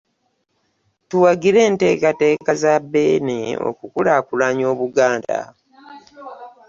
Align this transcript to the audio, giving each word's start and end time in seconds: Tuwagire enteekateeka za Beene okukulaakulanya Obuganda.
Tuwagire 1.09 1.59
enteekateeka 1.69 2.51
za 2.61 2.73
Beene 2.91 3.39
okukulaakulanya 3.69 4.65
Obuganda. 4.73 5.39